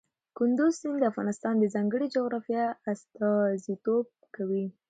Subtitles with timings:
[0.37, 4.65] کندز سیند د افغانستان د ځانګړي جغرافیه استازیتوب کوي.